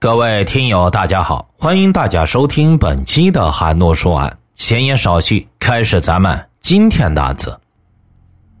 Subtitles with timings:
[0.00, 4.32] 各位听友，大家好，欢迎大家收听本期的海诺说案。
[4.54, 7.58] 闲言少叙，开始咱们今天的案子。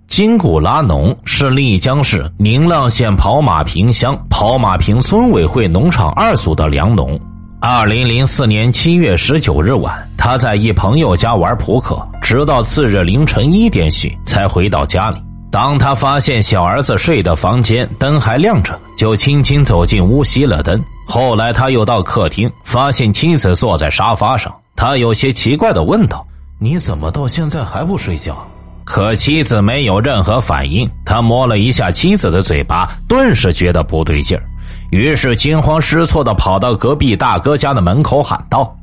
[0.08, 7.16] 金古拉农是丽江市宁浪县跑马坪乡跑马坪村委会农场二组的粮农。
[7.60, 15.22] 二零零四年七月十九日晚，他在一朋友家玩扑克，直到次日凌晨一点许才回到家里。
[15.52, 20.82] 当他发现小儿子睡的房间灯还亮着，就轻轻走进屋熄了灯。
[21.10, 24.54] 后来他又到客厅，发现妻子坐在沙发上。
[24.76, 26.24] 他有些奇怪的问道
[26.60, 28.36] ：“你怎么到现在还不睡觉？”
[28.84, 30.88] 可妻子没有任何反应。
[31.06, 34.44] 他摸了一下妻子的嘴巴，顿时觉得不对劲儿，
[34.90, 38.76] 于是惊慌失措的跑到隔壁大哥家的门口喊道：“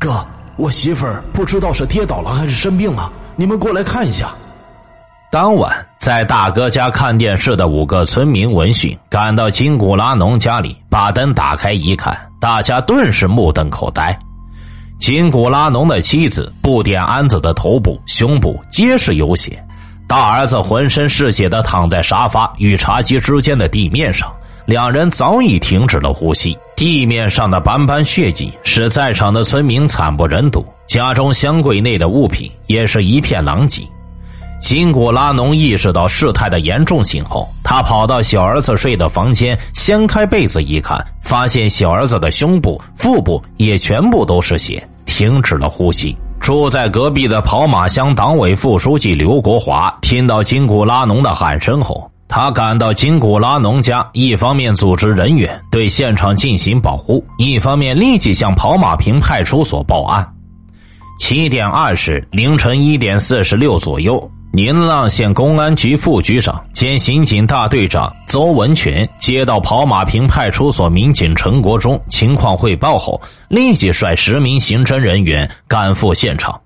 [0.00, 4.30] 哥，我媳妇儿不知道是跌倒了还是生病了，你们过来看一下。”
[5.36, 14.18] 当晚，在大哥家看电视的五个村民闻讯赶到金古拉农家里，把灯打开一看，大家顿时目瞪口呆。
[14.98, 19.62] 金古拉农的妻子布点安子的头部、胸部皆是有血，
[20.08, 24.32] 大儿子浑身是血的躺在沙发与茶几之间的地面上，
[24.64, 26.56] 两人早已停止了呼吸。
[26.76, 33.86] 地面上的斑斑血迹使在场的村民惨不忍睹，家中箱柜内的物品也是一片狼藉。
[34.58, 46.16] 金古拉农意识到事态的严重性后，他跑到小儿子睡的房间，掀开被子一看，发现小儿子的胸部、腹部也全部都是血，停止了呼吸。
[46.40, 60.26] 住在隔壁的跑马乡党委副书记刘国华听到金古拉农的喊声后，他赶到金古拉农家，一方面组织人员对现场进行保护，一方面立即向跑马坪派出所报案。
[61.18, 64.30] 七点二十，凌晨一点四十六左右。
[64.56, 76.58] 宁浪县公安局副局长兼刑警大队长邹文全接到跑马坪派出所民警陈国忠情况汇报后，立即率十名刑侦人员赶赴现场。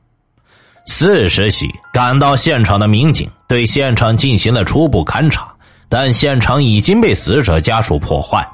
[0.86, 5.52] 四时许，赶到现场的民警对现场进行了初步勘查，
[5.88, 8.48] 但现场已经被死者家属破坏。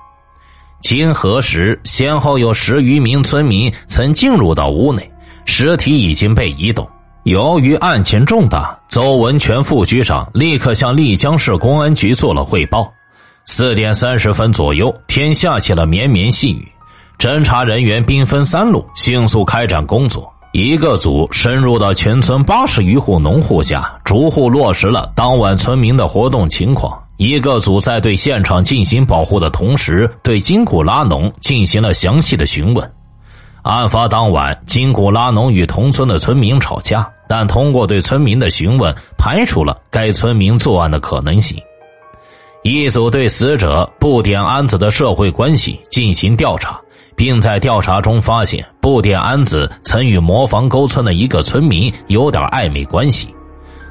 [0.80, 5.10] 经核实，先后有十余名村民曾进入到屋内，
[5.44, 6.88] 尸体已经被移动。
[7.24, 12.90] 由于案情重大，邹文全副局长立刻向丽江市公安局做了汇报。
[13.44, 16.66] 四点三十分左右，天下起了绵绵细雨，
[17.18, 20.32] 侦查人员兵分三路，迅速开展工作。
[20.54, 32.90] 一个组深入到全村八十余户农户家，逐户落实了当晚村民的活动情况；一个组在对现场进行保护的同时，对金古拉农进行了详细的询问。
[33.66, 41.60] 案发当晚，金古拉农与同村的村民吵架，但通过对村民的询问，排除了该村民作案的可能性。
[42.62, 46.80] 一组对死者布点安子的社会关系进行调查，
[47.16, 53.34] 并在调查中发现布点安子曾与磨房沟村的一个村民有点暧昧关系。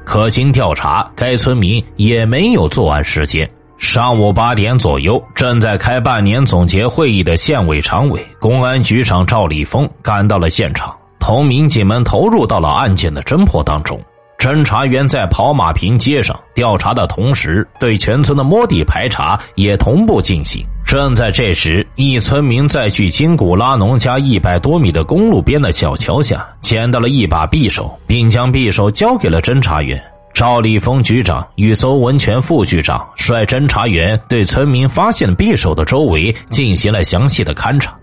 [0.04, 3.50] 可经调查，该村民也没有作案时间。
[3.78, 14.00] 上午八点左右，正在开半年总结会议的县委常委、公安局长赵立峰赶到了现场，同民警们投入到了案件的侦破当中。
[14.38, 20.62] 侦查员在跑马坪街上调查的同时，对全村的摸底排查也同步进行。
[20.84, 30.00] 正在这时，一村民在距金古拉农家一百多米的公路边的小桥下捡到了一把匕首，并将匕首交给了侦查员。
[30.36, 37.96] 赵立峰局长与邹文全副局长率侦查员对村民发现匕首的周围进行了详细的勘查，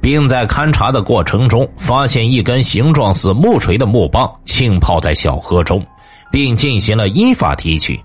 [0.00, 5.84] 并在勘查的过程中发现一根形状似木锤的木棒浸泡在小河中，
[6.30, 8.00] 并进行了依法提取。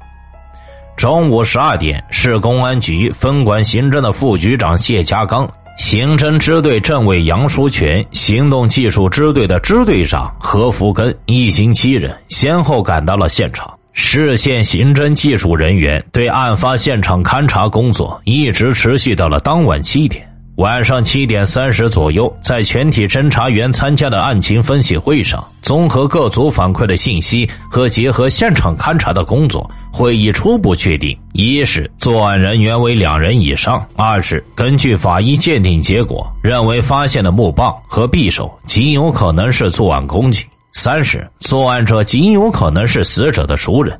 [0.98, 5.48] 中午十二点，市公安局分管刑侦的副局长谢家刚。
[5.84, 13.68] 刑侦支队政委杨书全、行动技术支队的支队长何福根一行七人先后赶到了现场。
[13.91, 20.24] 市县刑侦技术人员对案发现场勘查工作一直持续到了当晚七点。
[20.58, 29.70] 晚上七点三十左右，在全体侦查员参加的案情分析会上，综合各组反馈的信息和结合现场勘查的工作。
[29.91, 43.93] 会议初步确定：一是作案人员为两人以上；二是根据法医鉴定结果，认为发现的木棒和匕首极有可能是作案工具；三是作案者极有可能是死者的熟人；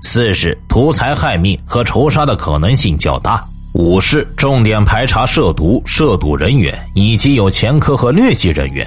[0.00, 3.38] 四是图财害命和仇杀的可能性较大；
[3.74, 8.86] 五是重点排查涉毒、涉赌人员以及有前科和劣迹人员。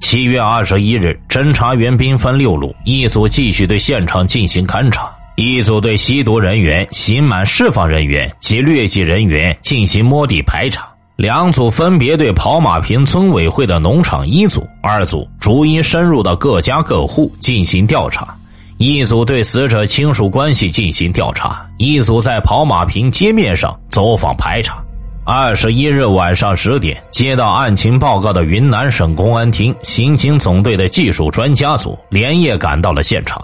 [0.00, 5.10] 七月二十一日，侦查员兵分六路，一组继续对现场进行勘查。
[5.36, 18.32] 一组对吸毒人员、刑满释放人员及劣迹人员进行摸底排查，两组分别对跑马坪村委会的农场一组、二组逐一深入到各家各户进行调查。
[18.78, 24.80] 一组对死者亲属关系进行调查，一组在跑马坪街面上走访排查。
[25.24, 33.42] 二十一日晚上十点，接到案情报告的云南省公安厅刑警总队的技术专家组连夜赶到了现场。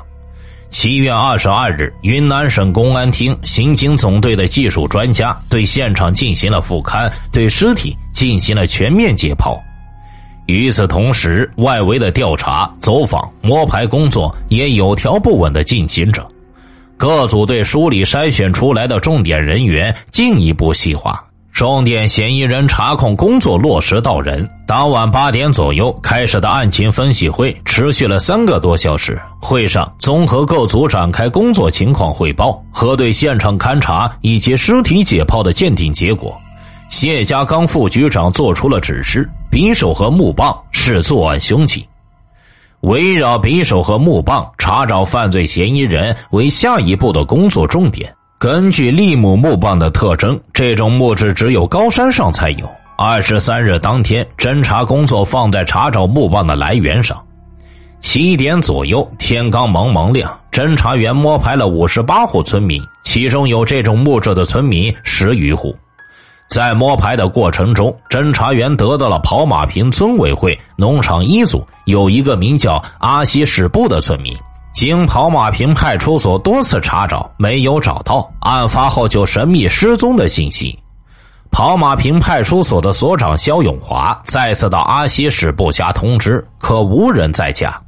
[0.71, 9.61] 七月二十二日，云南省公安厅刑警总队的技术专家对现场进行了复勘，对尸体进行了全面解剖。
[10.47, 16.27] 与此同时，外围的调查、走访、摸排工作也有条不紊的进行着。
[16.97, 24.49] 各组队梳理筛选出来的重点人员进一步细化，重点嫌疑人查控工作落实到人。
[24.67, 29.21] 当晚八点左右开始的案情分析会持续了三个多小时。
[29.43, 36.35] 会上，综合各组展开工作情况汇报，核对现场勘查以及尸体解剖的鉴定结果。
[36.89, 41.87] 谢家刚副局长做出了指示：匕首和木棒是作案凶器，
[42.81, 48.13] 围绕匕首和木棒查找犯罪嫌疑人为下一步的工作重点。
[48.41, 52.67] 根据利姆木棒的特征，这种木质只有高山上才有。
[52.97, 57.23] 二十三日当天，侦查工作放在查找木棒的来源上。
[58.01, 65.77] 七点左右，天刚蒙蒙亮，侦查员摸排了五十八户村民，其中有这种木质的村民十余户。
[66.49, 74.35] 在摸排的过程中，侦查员得到了跑马坪村委会农场一组有一个名叫阿西史布的村民，
[74.81, 80.79] 经跑马坪派出所多次查找，没有找到案发后就神秘失踪的信息。
[81.51, 87.79] 跑马坪派出所的所长肖永华再次到阿西史布家通知，可无人在家。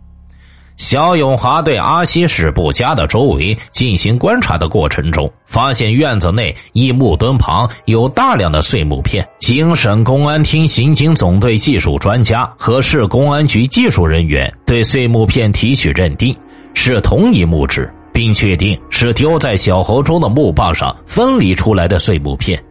[0.76, 9.26] 肖永华对阿西史布家的周围进行观察的过程中，发现院子内一木墩旁有大量的碎木片。
[9.38, 16.36] 经省公安厅刑警总队技术专家和市公安局技术人员对碎木片提取认定
[16.74, 22.62] 是同一木质，并确定是丢在小河中的木棒上分离出来的碎木片。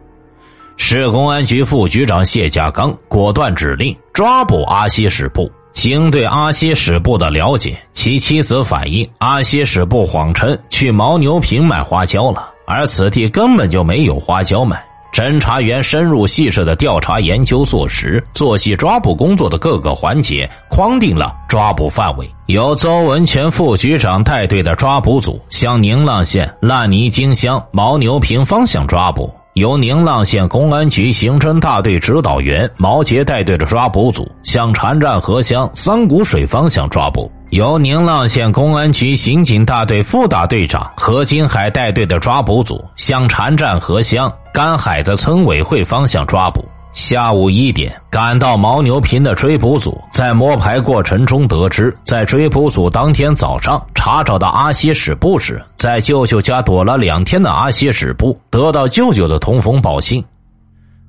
[0.76, 5.50] 市公安局副局长谢家刚果断指令抓捕阿西史布。
[5.72, 14.84] 经对阿西史布的了解，其妻子反映阿西史布谎称去牦牛坪买花椒了，而此地根本就没有花椒卖。
[15.12, 22.28] 侦查员深入细致的调查研究坐实，做细抓捕工作的各个环节，框定了抓捕范围。
[22.46, 29.30] 由邹文全副局长带队的抓捕组向宁浪县烂泥泾乡牦牛坪方向抓捕。
[29.54, 46.62] 由宁浪县公安局刑侦大队指导员毛杰带队的抓捕组向禅站河乡三股水方向抓捕；由宁浪县公安局刑警大队副大队长何金海带队的抓捕组向禅站河乡干海子村委会方向抓捕。
[46.92, 60.22] 下午一点，赶到牦牛坪的追捕组在摸排过程中得知，在追捕组当天早上查找到阿西史布时，在舅舅家躲了两天的阿西史布得到舅舅的通风报信，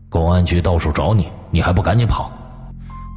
[0.10, 2.32] 公安局到处找你，你还不赶紧跑！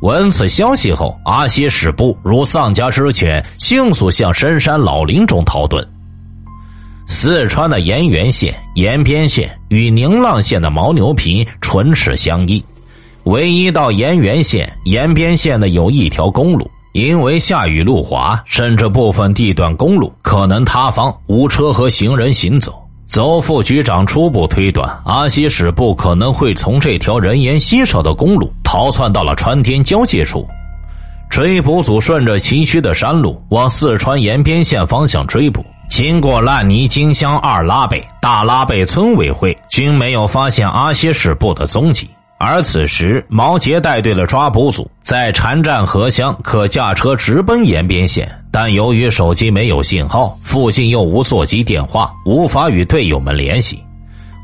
[0.02, 5.86] 闻此消息后，阿西史布如丧家之犬，迅速向深山老林中逃遁。
[7.06, 12.62] 四川的盐源县、盐边县与宁浪县的牦牛坪唇齿相依，
[13.24, 22.74] 唯一到盐源县、盐边县的有一条公路，因为下雨路滑，甚至部分地段公路可能塌方，无车和行人行走。
[23.06, 30.46] 邹副局长初步推断，阿西史不可能会从这条人烟稀少的公路逃窜到了川滇交界处。
[31.30, 35.64] 追捕组顺着崎岖的山路往四川延边县方向追捕。
[35.88, 42.08] 经过烂泥泾乡二拉贝、大拉贝村委会，均没有发现阿西史布的踪迹。
[42.38, 53.82] 而此时，毛杰带队的抓捕组在禅站河乡可驾车直奔延边县，但由于手机没有信号，附近又无座机电话，无法与队友们联系。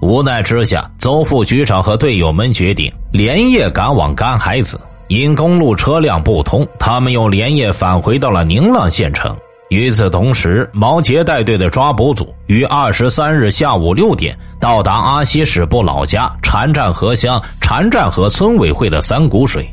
[0.01, 4.81] 无奈之下，邹副局长和队友们决定连夜赶往干海子。
[5.09, 9.37] 因公路车辆不通，他们又连夜返回到了宁浪县城。
[9.73, 19.67] 与此同时，毛杰带队的抓捕组于二十三日下午六点到达阿西史布老家禅站河乡禅站河村委会的三股水。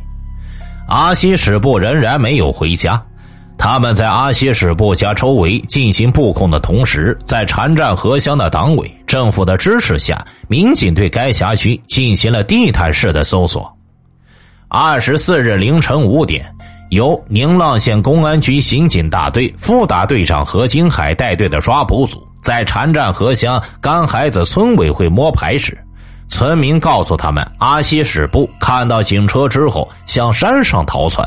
[0.87, 3.03] 阿西史布仍然没有回家，
[3.57, 13.69] 他们在阿西史布家周围进行布控的同时，在禅站河乡的党委政府的支持下，民警对该辖区进行了地毯式的搜索。
[14.69, 16.49] 二十四日凌晨五点。
[16.89, 25.77] 由宁浪县公安局刑警大队副大队长何金海带队的抓捕组，在禅站河乡干孩子村委会摸排时，
[26.29, 31.23] 村民告诉他们，阿西史部看到警车之后向山上逃窜。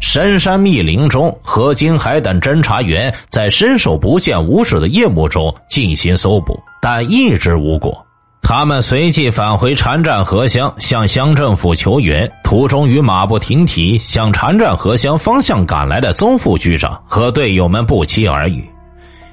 [0.00, 8.06] 深山密林中，何金海等侦查员在伸手不见五指的夜幕中进行搜捕，但一直无果。
[8.42, 12.30] 他们随即返回禅站河乡，向乡政府求援。
[12.42, 18.68] 途中与马不停蹄向禅站河乡方向赶来的邹副局长和队友们不期而遇。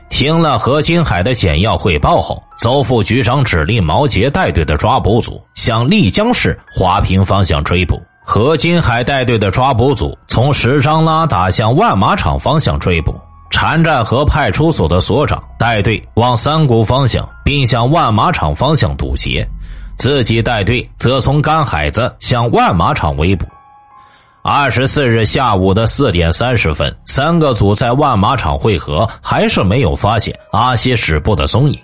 [0.10, 8.00] 听了何金海的简要汇报后，邹副局长指令毛杰带队的抓捕组向丽江市华坪方向追捕。
[8.24, 13.16] 何金海带队的抓捕组从石张拉打向万马场方向追捕。
[13.50, 19.48] 禅站河派出所的所长带队往三谷方向，并向万马场方向堵截，
[19.98, 23.46] 自己带队则从干海子向万马场围捕。
[24.44, 31.78] 二十四日下午的四点三十分，三个组在万马场会合，还是没有发现阿西使部的踪影。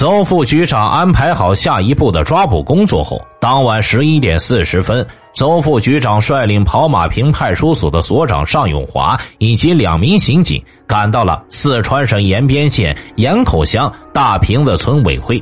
[0.00, 5.06] 邹副局长安排好下一步的抓捕工作后，当晚十一点四十分。
[5.34, 15.38] 邹副局长率领跑马坪派出所的所长尚永华以及两名刑警赶到了四川省延边县盐口乡大坪子村委会。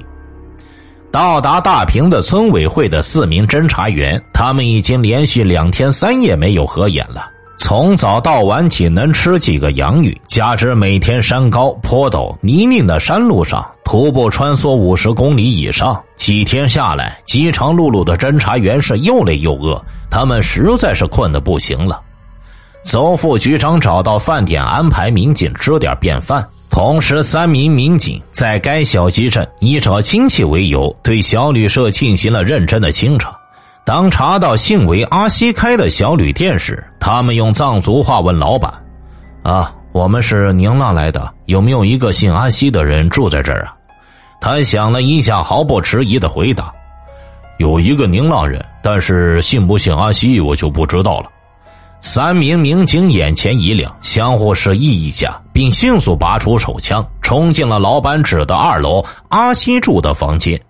[1.12, 7.30] 到达大坪子村委会的四名侦查员，他们已经连续两天三夜没有合眼了。
[7.58, 22.00] 从早到晚仅能吃几个洋芋，加之每天山高坡陡、泥泞的山路上徒步穿梭五十公里以上，几天下来，饥肠辘辘的侦查员是又累又饿，他们实在是困得不行了。
[22.84, 33.38] 邹副局长找到饭店安排民警吃点便饭，同时三名民警在该小集镇以找亲戚为由，对小旅社进行了认真的清查。
[33.88, 38.71] 当查到姓为阿西开的小旅店时，他们用藏族话问老板
[39.42, 43.73] ：“啊，我们是宁浪来的，有没有一个姓阿西的人住在这儿啊？”
[44.42, 46.71] 他想了一下，毫不迟疑的回答
[47.57, 51.30] ：“有一个宁浪人，但是姓不姓阿西，我就不知道了。”
[52.02, 60.61] 三名民警眼前一亮，相互示意一下，并迅速拔出手枪，冲进了老板指的二楼阿西住的房间。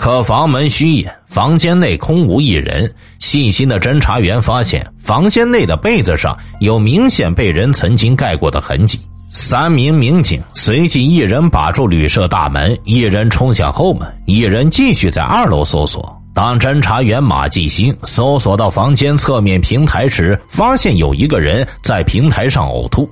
[0.00, 2.90] 可房门虚掩，房间内空无一人。
[3.18, 8.98] 细心的侦查员发现，房间内的被子上有明显被人曾经盖过的痕迹。
[9.30, 16.10] 三名民警随即一人把住旅社大门，一人冲向后门，一人继续在二楼搜索。
[16.32, 23.06] 当侦查员马继兴搜索到房间侧面平台时，发现有一个人在平台上呕吐。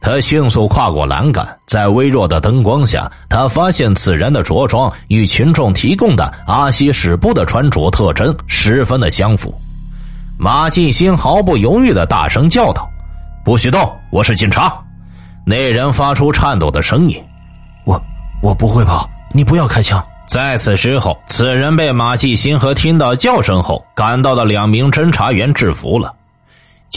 [0.00, 9.52] 他迅速跨过栏杆，在微弱的灯光下，他发现此人的着装与群众提供的阿西史部的穿着特征十分的相符。
[10.38, 12.88] 马继兴毫不犹豫的大声叫道
[13.44, 13.92] ：“不许动！
[14.10, 14.72] 我是警察！”
[15.44, 17.20] 那人发出颤抖的声音
[17.84, 18.00] ：“我
[18.40, 26.14] 我不会跑，你不要开枪。”在此之后，此人被马继兴和听到叫声后赶到的两名侦查员制服了。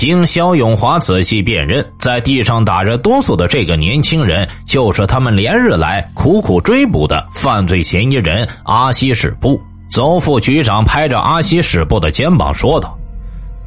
[0.02, 9.62] 经肖永华仔细辨认，在地上打着哆嗦的这个年轻人，就是他们连日来苦苦追捕的犯罪嫌疑人阿西史布。
[9.92, 12.98] 邹副局长拍着阿西史布的肩膀说道：“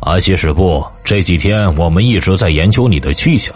[0.02, 3.54] 阿西史布，这几天我们一直在研究你的去向，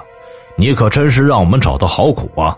[0.55, 2.57] 你可真是让我们找的好苦啊！”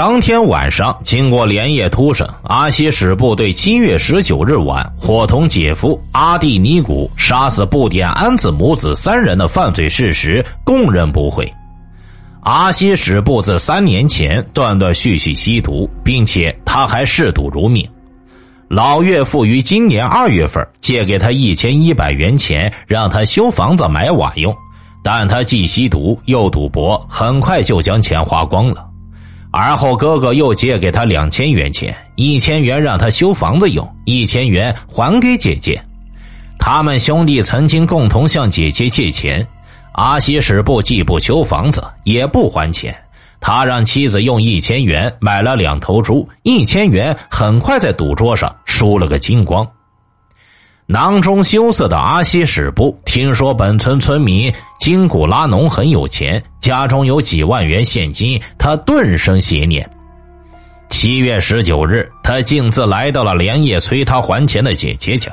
[0.00, 11.46] 当天晚上，经过连夜突审，阿西史部对七月十九日晚伙同姐夫阿蒂尼古杀死布点安子母子三人的犯罪事实供认不讳。
[12.40, 17.86] 阿西史部自三年前断断续续吸毒，并且他还嗜赌如命。
[18.68, 24.56] 老岳父于今年二月份借给他一千一百元钱，让他修房子买瓦用，
[25.04, 28.86] 但他既吸毒又赌博，很快就将钱花光了。
[29.52, 35.82] 而后，哥哥又借给他两千元钱，一千元让他修房子用，一千元还给姐姐。
[36.58, 39.44] 他们兄弟曾经共同向姐姐借钱，
[39.94, 42.96] 阿西史布既不修房子，也不还钱。
[43.40, 49.66] 他让妻子用一千元买了两头猪，一千元很快在赌桌上输了个精光。
[50.90, 59.88] 囊中羞涩的阿西史部听说本村村民金古拉农很有钱，家中有几万元现金，他顿生邪念。
[60.88, 65.30] 七月十九日，他径自来到了连夜催他还钱的姐姐家。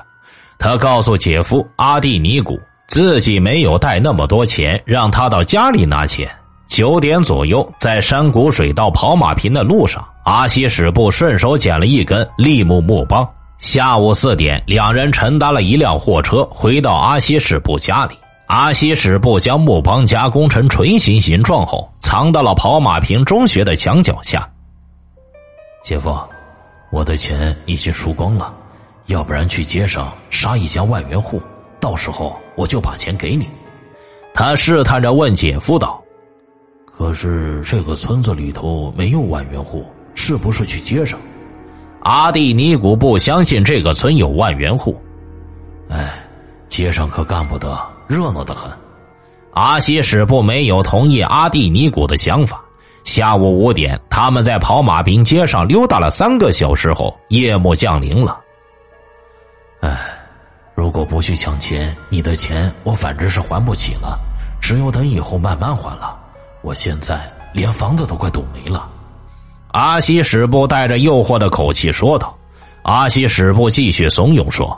[0.59, 6.29] 他告诉姐夫阿蒂尼古，自己没有带那么多钱，让他到家里拿钱。
[6.67, 13.27] 九点左右，在山谷水道跑马坪的路上，阿西史部顺手捡了一根立木木棒。
[13.59, 18.15] 下午四点，两人乘搭了一辆货车回到阿西史部家里。
[18.45, 24.47] 阿西史部将木棒加工成锤形形状后，藏到了跑马坪中学的墙角下。
[25.83, 26.15] 姐夫，
[26.91, 28.53] 我的钱已经输光了。
[29.07, 31.41] 要不然去街上杀一家万元户，
[31.79, 33.47] 到时候我就把钱给你。
[34.33, 36.01] 他试探着问姐夫道
[36.85, 41.19] ：“可是这个村子里头没有万元户，是不是去街上？”
[42.07, 44.97] 阿蒂尼古不相信这个村有万元户。
[45.89, 46.23] 哎，
[46.69, 48.71] 街上可干不得，热闹的很。
[49.51, 52.63] 阿西史布没有同意阿蒂尼古的想法。
[53.03, 58.39] 下午五点，他们在跑马坪街上溜达了三个小时后，夜幕降临了。
[59.81, 59.99] 哎，
[60.75, 64.17] 如果不去抢钱，你的钱我反正是还不起了，
[64.61, 66.17] 只有等以后慢慢还了。
[66.61, 68.89] 我现在连房子都快堵没了。
[69.77, 72.35] 阿西史部带着诱惑的口气说道。
[72.81, 74.75] 阿西史部继续怂恿说：“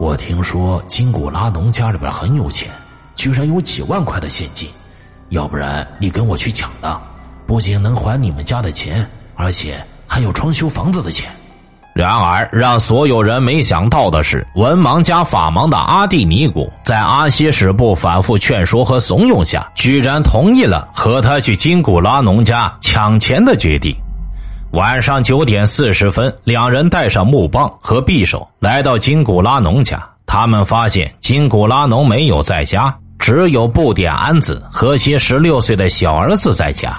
[0.00, 2.68] 我听说金古拉农家里边很有钱。”
[3.14, 4.68] 居然有几万块的现金，
[5.28, 7.00] 要不然你跟我去抢的，
[7.46, 11.30] 不仅能还你们家的钱，而且还有装修房子的钱。
[12.00, 23.94] 然而，让所有人没想到的是，文盲加法盲的阿蒂尼古在阿西史布反复劝说和怂恿下，居然同意了和他去金古拉农家抢钱的决定。
[24.70, 32.96] 晚上九点四十分，两人带上木棒和匕首来到金古拉农家，他们发现金古拉农没有在家。
[33.18, 36.98] 只有布点安子和其十六岁的小儿子在家，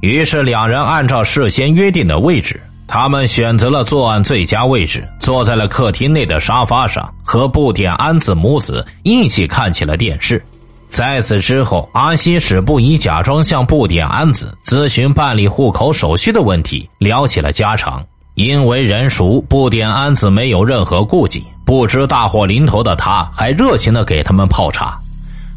[0.00, 2.58] 于是两人按照事先约定的位置，
[2.90, 10.44] 他们选择了作案最佳位置，坐在了客厅内的沙发上，和布点安子母子一起看起了电视。
[10.88, 18.04] 在此之后，阿西史不以假装向布点安子咨询办理户口手续的问题，聊起了家常。
[18.34, 24.98] 因为人熟，布点安子没有任何顾忌，不知大祸临头的他，还热情的给他们泡茶。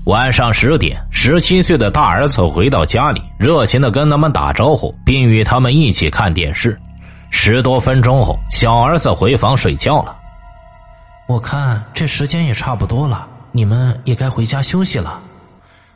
[0.05, 6.79] 晚上十点，十七岁的大儿子回到家里，热情的跟他们打招呼，并与他们一起看电视。
[7.35, 10.15] 十多分钟后，小儿子回房睡觉了。
[11.27, 15.19] 我看这时间也差不多了，你们也该回家休息了。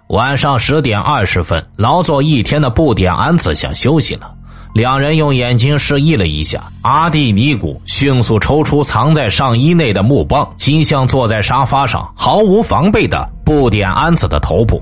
[0.07, 4.33] 晚上十点二十分，劳作一天的布点安子想休息了。
[4.73, 14.81] 两人用眼睛示意了一下，阿蒂尼古迅速抽出藏在上衣内的木棒，击向坐在沙发上毫无防备的布点安子的头部。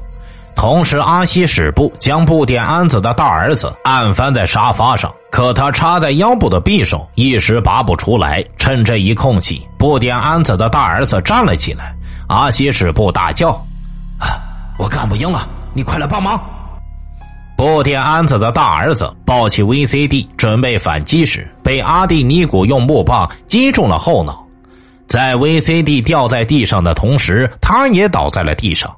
[0.56, 8.44] 同时，阿西史布将布点安子的大儿子按翻在沙发上，可他插在腰部的匕首一时拔不出来。
[8.58, 11.94] 趁这一空隙，布点安子的大儿子站了起来。
[12.28, 13.52] 阿西史布大叫
[14.18, 14.42] ：“啊，
[14.80, 16.42] 我干不赢了，你快来帮忙！”
[17.58, 24.44] 布点安子的大儿子抱起 VCD 准备反击时，被阿蒂尼古用木棒击中了后脑。
[25.08, 28.94] 在 VCD 掉在地上的同时，他也倒在了地上。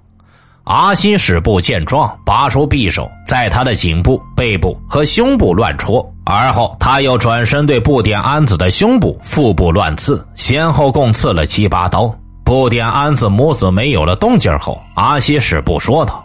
[0.67, 12.13] 阿西史布见状，拔出匕首，在他的颈部、背部和胸部乱戳，而后他又转身对布点安子的胸部、腹部乱刺，先后共刺了七八刀。
[12.43, 16.23] 布点安子母子没有了动静后，阿西史布说道：“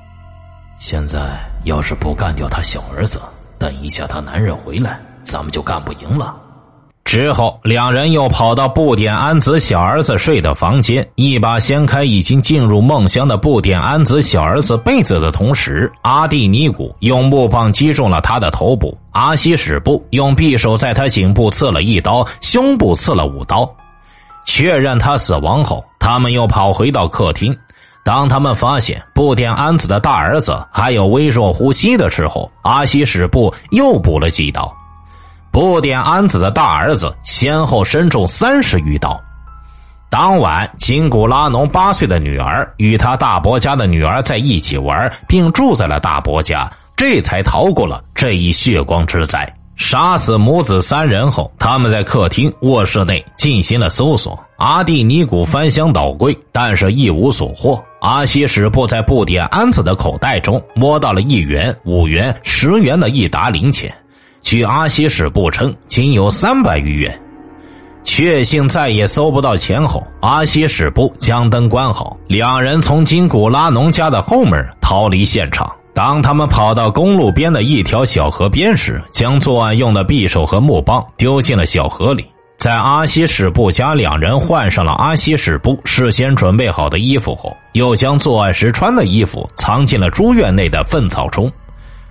[0.76, 1.20] 现在。”
[1.62, 3.22] 要是不干掉他小儿子，
[3.56, 6.34] 等一下他男人回来，咱们就干不赢了。
[7.12, 23.70] 之后，两人又跑到布点安子小儿子睡的房间，一把掀开已经进入梦乡的布点安子小儿子被子的同时，阿蒂尼古用木棒击中了他的头部，阿西史布用匕首在他颈部刺了一刀，胸部刺了五刀，
[24.46, 27.54] 确认他死亡后，他们又跑回到客厅。
[28.02, 34.74] 当他们发现布点安子的大儿子还有微弱呼吸的时候，阿西史布又补了几刀。
[35.52, 39.20] 布点安子的大儿子先后身中三十余刀。
[40.08, 49.46] 当晚，金古拉农八岁的女儿与他大伯家的女儿在一起玩，并住在了大伯家，这才逃过了这一血光之灾。
[49.76, 54.38] 杀死母子三人后，他们在客厅、卧室内进行了搜索。
[54.56, 57.82] 阿蒂尼古翻箱倒柜，但是一无所获。
[58.00, 63.92] 阿西史布在布点安子的口袋中摸到了一元、五元、十元的一沓零钱，
[64.42, 67.18] 据阿西史布称，仅有三百余元。
[68.04, 75.72] 确信再也搜不到钱后，阿西史布将灯关好，两人从金古拉农家的后门逃离现场。
[75.94, 82.26] 当他们跑到公路边的一条小河边时，将作案用的匕首和木棒丢进了小河里。
[82.58, 91.50] 在阿西史布家，两人换上了阿西史布事先准备好的衣服后，又将作案时穿的衣服藏进了猪院内的粪草中。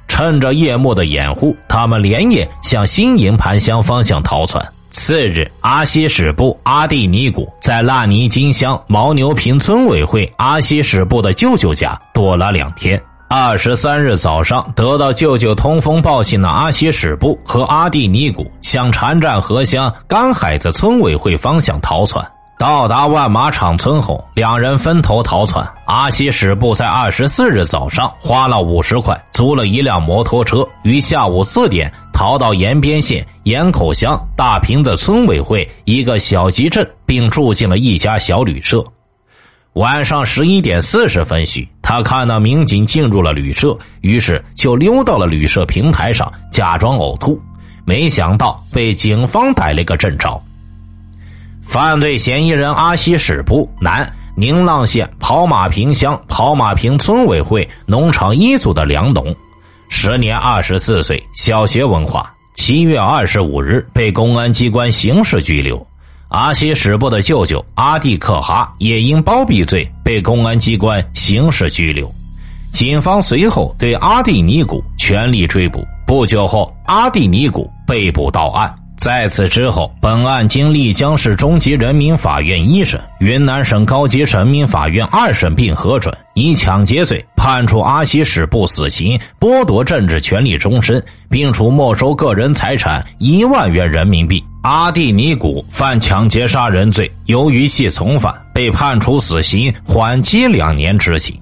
[0.08, 4.66] 趁着夜幕的掩护，他们连夜向新营盘乡方向逃窜。
[4.92, 13.02] 次日，阿西史布、阿蒂尼古在腊尼金乡牦牛坪村委会阿西史布的舅舅家躲了两天。
[13.30, 22.22] 二十三日早上，得到舅舅通风报信的阿西史布和阿蒂尼古向缠战河乡干海子村委会方向逃窜。
[22.62, 25.68] 到达万马场村后，两人分头逃窜。
[25.88, 38.86] 阿西史布在二十四日早上花了五十块租了一辆摩托车，于下午四点逃到延边县盐口乡大坪子村委会一个小集镇，并住进了一家小旅社。
[39.74, 47.42] 晚上十一点四十分许，他看到民警进入了旅社，于是就溜到了旅社平台上假装呕吐，
[47.86, 50.40] 没想到被警方逮了个正着。
[51.72, 54.06] 犯罪嫌疑人阿西史布，男，
[54.36, 59.34] 宁浪县跑马坪乡跑马坪村委会农场一组的梁农，
[59.88, 62.30] 时年二十四岁，小学文化。
[62.56, 65.88] 七月二十五日被公安机关刑事拘留。
[66.28, 72.14] 阿西史布的舅舅阿蒂克哈也因包庇罪被公安机关刑事拘留。
[72.74, 78.76] 警方随后对阿蒂尼古全力追捕，不久后，阿蒂尼古被捕到案。
[79.04, 94.44] 在此之后，本案经丽江市中级人民法院一审、云南省高级人民法院二审并核准，以抢劫罪判处阿西史布死刑，剥夺政治权利终身，并处没收个人财产一万元人民币。
[94.62, 101.36] 阿蒂尼古犯抢劫杀人罪，由于系从犯，被判处死刑，缓期两年执行。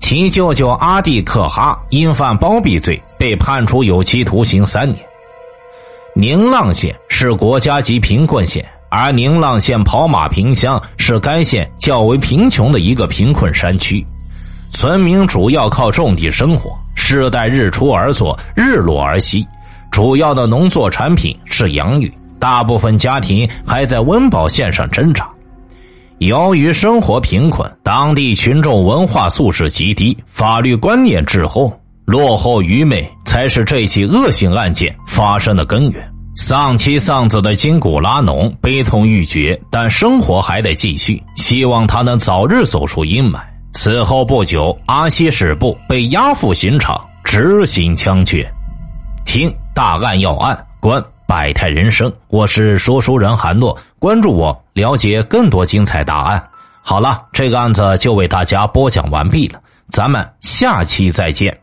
[0.00, 4.98] 其舅舅阿蒂克哈因犯包庇罪，被判处有期徒刑三年。
[6.20, 14.04] 宁浪县是国家级贫困县，而宁浪县跑马坪乡是该县较为贫穷的一个贫困山区，
[14.72, 19.46] 村民主要靠种地生活，世代日出而作，日落而息，
[19.92, 25.28] 主要的农作产品是养鱼，大部分家庭还在温饱线上挣扎。
[26.18, 31.72] 由于生活贫困，当地群众文化素质极低，法律观念滞后。
[32.08, 36.10] 落后愚昧才是这起恶性案件发生的根源。
[36.34, 43.40] 丧妻丧子的金古拉农悲痛欲绝，但生活还得继续，希望他能早日走出阴霾。
[43.74, 48.50] 此后不久，阿西史布被押赴刑场执行枪决。
[49.26, 52.10] 听大案要案，观百态人生。
[52.28, 56.42] 我是说书人韩诺，关注我，了解更多精彩答案。
[56.80, 61.54] 好了，这个案子就为大家播讲完毕了，咱们下期再见。